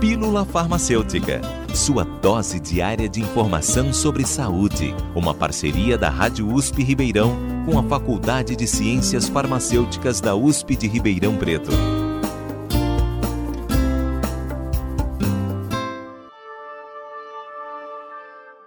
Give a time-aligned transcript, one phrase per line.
[0.00, 1.40] Pílula Farmacêutica,
[1.74, 4.94] sua dose diária de informação sobre saúde.
[5.14, 7.34] Uma parceria da Rádio USP Ribeirão
[7.64, 11.70] com a Faculdade de Ciências Farmacêuticas da USP de Ribeirão Preto.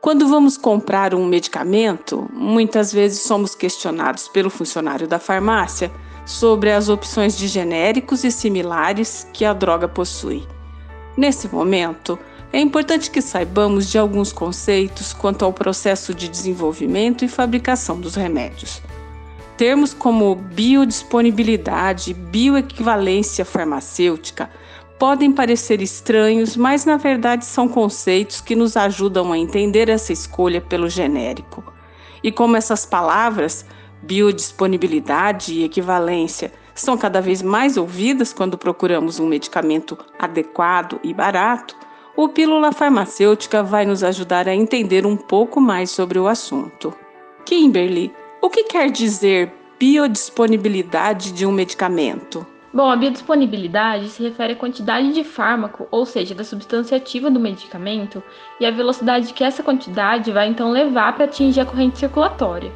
[0.00, 5.92] Quando vamos comprar um medicamento, muitas vezes somos questionados pelo funcionário da farmácia
[6.24, 10.42] sobre as opções de genéricos e similares que a droga possui.
[11.18, 12.16] Nesse momento,
[12.52, 18.14] é importante que saibamos de alguns conceitos quanto ao processo de desenvolvimento e fabricação dos
[18.14, 18.80] remédios.
[19.56, 24.48] Termos como biodisponibilidade e bioequivalência farmacêutica
[24.96, 30.60] podem parecer estranhos, mas na verdade são conceitos que nos ajudam a entender essa escolha
[30.60, 31.64] pelo genérico.
[32.22, 33.66] E como essas palavras,
[34.04, 41.76] biodisponibilidade e equivalência, são cada vez mais ouvidas quando procuramos um medicamento adequado e barato,
[42.16, 46.92] o Pílula Farmacêutica vai nos ajudar a entender um pouco mais sobre o assunto.
[47.44, 48.12] Kimberly,
[48.42, 52.44] o que quer dizer biodisponibilidade de um medicamento?
[52.72, 57.40] Bom, a biodisponibilidade se refere à quantidade de fármaco, ou seja, da substância ativa do
[57.40, 58.22] medicamento,
[58.60, 62.70] e a velocidade que essa quantidade vai então levar para atingir a corrente circulatória.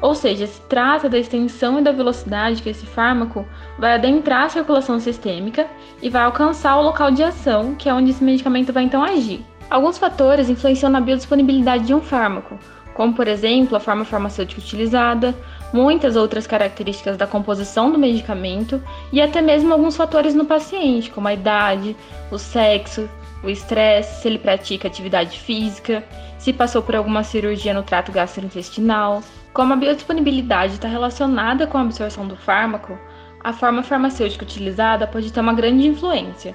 [0.00, 3.46] Ou seja, se trata da extensão e da velocidade que esse fármaco
[3.78, 5.66] vai adentrar a circulação sistêmica
[6.00, 9.44] e vai alcançar o local de ação, que é onde esse medicamento vai então agir.
[9.68, 12.58] Alguns fatores influenciam na biodisponibilidade de um fármaco,
[12.94, 15.34] como por exemplo a forma farmacêutica utilizada,
[15.72, 21.28] muitas outras características da composição do medicamento e até mesmo alguns fatores no paciente, como
[21.28, 21.94] a idade,
[22.30, 23.08] o sexo,
[23.42, 26.04] o estresse, se ele pratica atividade física,
[26.38, 29.22] se passou por alguma cirurgia no trato gastrointestinal.
[29.52, 32.98] Como a biodisponibilidade está relacionada com a absorção do fármaco,
[33.42, 36.54] a forma farmacêutica utilizada pode ter uma grande influência.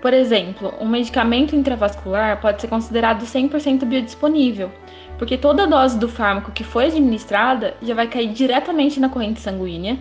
[0.00, 4.70] Por exemplo, um medicamento intravascular pode ser considerado 100% biodisponível,
[5.18, 9.98] porque toda dose do fármaco que foi administrada já vai cair diretamente na corrente sanguínea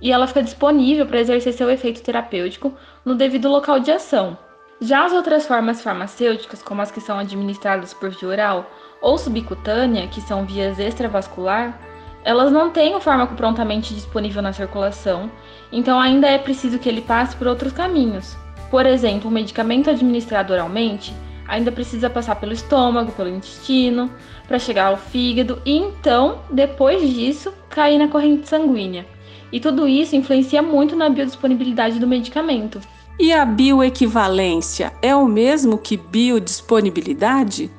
[0.00, 2.74] e ela fica disponível para exercer seu efeito terapêutico
[3.04, 4.36] no devido local de ação.
[4.80, 8.70] Já as outras formas farmacêuticas, como as que são administradas por via oral
[9.00, 11.78] ou subcutânea, que são vias extravascular,
[12.24, 15.30] elas não têm o fármaco prontamente disponível na circulação,
[15.70, 18.36] então ainda é preciso que ele passe por outros caminhos.
[18.70, 21.14] Por exemplo, o medicamento administrado oralmente
[21.46, 24.10] ainda precisa passar pelo estômago, pelo intestino,
[24.48, 29.06] para chegar ao fígado e então, depois disso, cair na corrente sanguínea.
[29.52, 32.80] E tudo isso influencia muito na biodisponibilidade do medicamento.
[33.16, 37.70] E a bioequivalência é o mesmo que biodisponibilidade?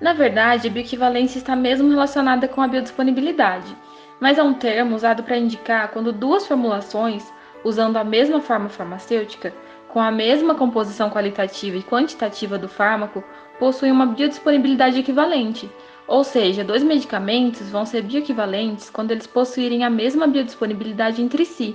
[0.00, 3.76] Na verdade, a bioequivalência está mesmo relacionada com a biodisponibilidade,
[4.20, 7.24] mas é um termo usado para indicar quando duas formulações,
[7.64, 9.52] usando a mesma forma farmacêutica,
[9.88, 13.24] com a mesma composição qualitativa e quantitativa do fármaco,
[13.58, 15.68] possuem uma biodisponibilidade equivalente,
[16.06, 21.74] ou seja, dois medicamentos vão ser bioequivalentes quando eles possuírem a mesma biodisponibilidade entre si,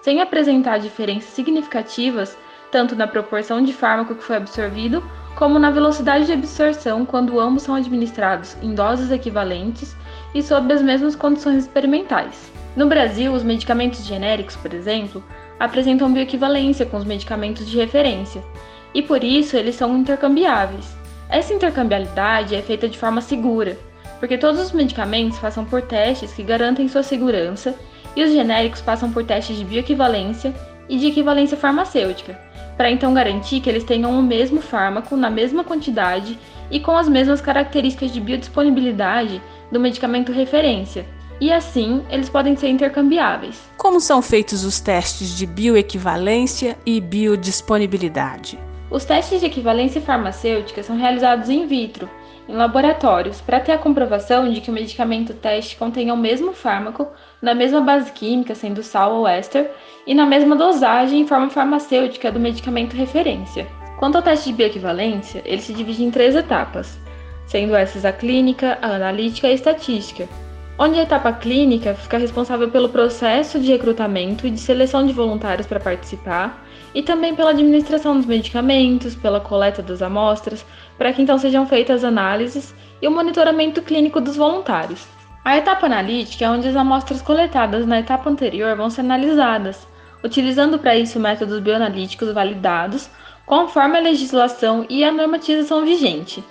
[0.00, 2.38] sem apresentar diferenças significativas
[2.72, 5.04] tanto na proporção de fármaco que foi absorvido,
[5.36, 9.94] como na velocidade de absorção quando ambos são administrados em doses equivalentes
[10.34, 12.50] e sob as mesmas condições experimentais.
[12.74, 15.22] No Brasil, os medicamentos genéricos, por exemplo,
[15.60, 18.42] apresentam bioequivalência com os medicamentos de referência,
[18.94, 20.96] e por isso eles são intercambiáveis.
[21.28, 23.78] Essa intercambiabilidade é feita de forma segura,
[24.18, 27.74] porque todos os medicamentos passam por testes que garantem sua segurança
[28.16, 30.54] e os genéricos passam por testes de bioequivalência
[30.88, 32.38] e de equivalência farmacêutica,
[32.76, 36.38] para então garantir que eles tenham o mesmo fármaco na mesma quantidade
[36.70, 41.06] e com as mesmas características de biodisponibilidade do medicamento referência.
[41.40, 43.60] E assim, eles podem ser intercambiáveis.
[43.76, 48.58] Como são feitos os testes de bioequivalência e biodisponibilidade?
[48.92, 52.10] Os testes de equivalência farmacêutica são realizados in vitro,
[52.46, 57.08] em laboratórios, para ter a comprovação de que o medicamento teste contenha o mesmo fármaco,
[57.40, 59.70] na mesma base química, sendo sal ou éster,
[60.06, 63.66] e na mesma dosagem e forma farmacêutica do medicamento referência.
[63.98, 66.98] Quanto ao teste de bioequivalência, ele se divide em três etapas,
[67.46, 70.28] sendo essas a clínica, a analítica e a estatística,
[70.78, 75.66] onde a etapa clínica fica responsável pelo processo de recrutamento e de seleção de voluntários
[75.66, 76.64] para participar,
[76.94, 80.64] e também pela administração dos medicamentos, pela coleta das amostras,
[80.98, 85.06] para que então sejam feitas análises e o monitoramento clínico dos voluntários.
[85.44, 89.86] A etapa analítica é onde as amostras coletadas na etapa anterior vão ser analisadas,
[90.22, 93.10] utilizando para isso métodos bioanalíticos validados
[93.44, 96.44] conforme a legislação e a normatização vigente.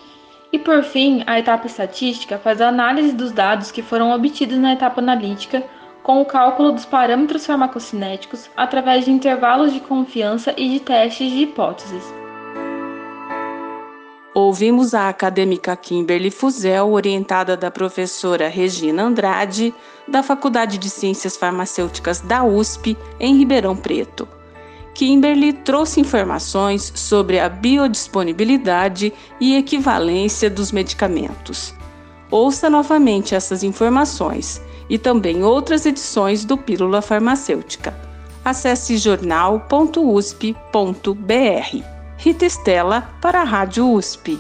[0.54, 4.74] E por fim, a etapa estatística faz a análise dos dados que foram obtidos na
[4.74, 5.64] etapa analítica
[6.04, 11.44] com o cálculo dos parâmetros farmacocinéticos através de intervalos de confiança e de testes de
[11.44, 12.04] hipóteses.
[14.34, 19.74] Ouvimos a acadêmica Kimberly Fuzel, orientada da professora Regina Andrade,
[20.08, 24.41] da Faculdade de Ciências Farmacêuticas da USP, em Ribeirão Preto.
[24.94, 31.74] Kimberly trouxe informações sobre a biodisponibilidade e equivalência dos medicamentos.
[32.30, 37.96] Ouça novamente essas informações e também outras edições do Pílula Farmacêutica.
[38.44, 39.62] Acesse jornal.usp.br.
[42.18, 44.40] Rita Estela para a Rádio USP.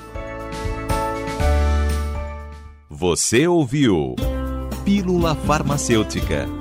[2.89, 4.15] Você ouviu
[4.85, 6.60] Pílula Farmacêutica.